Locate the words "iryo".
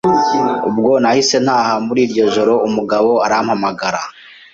2.05-2.23